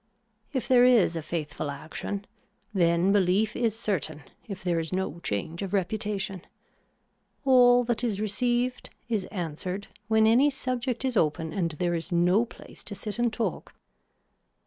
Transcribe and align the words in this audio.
If 0.51 0.67
there 0.67 0.83
is 0.83 1.15
a 1.15 1.21
faithful 1.21 1.69
action 1.69 2.25
then 2.73 3.11
belief 3.11 3.55
is 3.55 3.77
certain 3.77 4.23
if 4.47 4.63
there 4.63 4.79
is 4.79 4.91
no 4.91 5.19
change 5.19 5.61
of 5.61 5.73
reputation. 5.73 6.41
All 7.45 7.83
that 7.83 8.03
is 8.03 8.19
received 8.19 8.89
is 9.09 9.25
answered 9.25 9.89
when 10.07 10.25
any 10.25 10.49
subject 10.49 11.05
is 11.05 11.15
open 11.15 11.53
and 11.53 11.69
there 11.73 11.93
is 11.93 12.11
no 12.11 12.45
place 12.45 12.83
to 12.85 12.95
sit 12.95 13.19
and 13.19 13.31
talk. 13.31 13.75